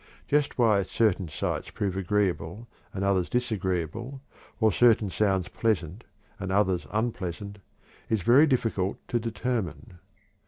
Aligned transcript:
Just 0.27 0.57
why 0.57 0.81
certain 0.81 1.29
sights 1.29 1.69
prove 1.69 1.95
agreeable 1.95 2.67
and 2.91 3.03
others 3.03 3.29
disagreeable, 3.29 4.19
or 4.59 4.71
certain 4.71 5.11
sounds 5.11 5.47
pleasant 5.47 6.05
and 6.39 6.51
others 6.51 6.87
unpleasant, 6.89 7.59
is 8.09 8.23
very 8.23 8.47
difficult 8.47 8.97
to 9.09 9.19
determine. 9.19 9.99